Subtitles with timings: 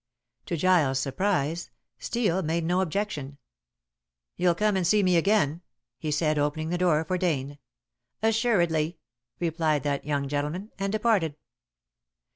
[0.47, 1.69] To Giles' surprise,
[1.99, 3.37] Steel made no objection.
[4.35, 5.61] "You'll come and see me again?"
[5.99, 7.59] he said, opening the door for Dane.
[8.23, 8.97] "Assuredly,"
[9.39, 11.35] replied that young gentleman, and departed.